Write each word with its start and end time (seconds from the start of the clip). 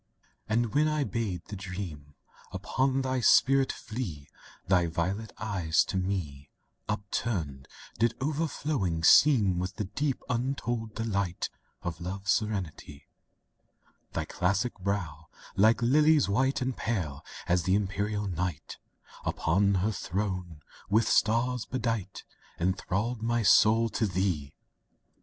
II 0.01 0.25
And 0.55 0.73
when 0.73 0.87
I 0.87 1.03
bade 1.03 1.45
the 1.45 1.55
dream 1.55 2.15
Upon 2.51 3.03
thy 3.03 3.19
spirit 3.19 3.71
flee, 3.71 4.29
Thy 4.65 4.87
violet 4.87 5.31
eyes 5.37 5.83
to 5.83 5.95
me 5.95 6.49
Upturned, 6.89 7.67
did 7.99 8.15
overflowing 8.19 9.03
seem 9.03 9.59
With 9.59 9.75
the 9.75 9.83
deep, 9.85 10.23
untold 10.27 10.95
delight 10.95 11.51
Of 11.83 12.01
Love's 12.01 12.31
serenity; 12.31 13.09
Thy 14.13 14.25
classic 14.25 14.73
brow, 14.79 15.27
like 15.55 15.83
lilies 15.83 16.27
white 16.27 16.61
And 16.63 16.75
pale 16.75 17.23
as 17.47 17.61
the 17.61 17.75
Imperial 17.75 18.25
Night 18.25 18.79
Upon 19.23 19.75
her 19.85 19.91
throne, 19.91 20.63
with 20.89 21.07
stars 21.07 21.65
bedight, 21.67 22.23
Enthralled 22.59 23.21
my 23.21 23.43
soul 23.43 23.87
to 23.89 24.07
thee! 24.07 24.55